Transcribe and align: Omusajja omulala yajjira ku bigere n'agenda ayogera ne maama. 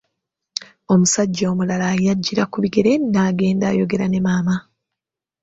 Omusajja 0.93 1.45
omulala 1.51 1.85
yajjira 2.05 2.43
ku 2.51 2.57
bigere 2.63 2.91
n'agenda 3.11 3.63
ayogera 3.71 4.05
ne 4.09 4.19
maama. 4.25 4.55